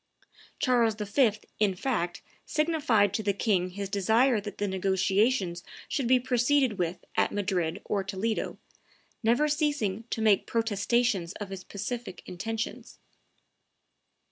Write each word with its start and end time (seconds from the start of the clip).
Charles 0.57 0.95
V., 0.95 1.33
in 1.59 1.75
fact, 1.75 2.23
signified 2.47 3.13
to 3.13 3.21
the 3.21 3.33
king 3.33 3.69
his 3.69 3.87
desire 3.87 4.41
that 4.41 4.57
the 4.57 4.67
negotiations 4.67 5.63
should 5.87 6.07
be 6.07 6.19
proceeded 6.19 6.79
with 6.79 7.05
at 7.15 7.31
Madrid 7.31 7.83
or 7.85 8.03
Toledo, 8.03 8.57
never 9.21 9.47
ceasing 9.47 10.05
to 10.09 10.19
make 10.19 10.47
protestations 10.47 11.33
of 11.33 11.49
his 11.49 11.63
pacific 11.63 12.23
intentions. 12.25 12.97